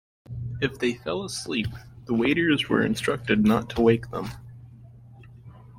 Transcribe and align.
If 0.61 0.79
they 0.79 0.95
fell 0.95 1.23
asleep, 1.25 1.67
the 2.05 2.15
waiters 2.15 2.67
were 2.67 2.81
instructed 2.81 3.45
not 3.45 3.69
to 3.69 3.81
wake 3.83 4.09
them. 4.09 4.29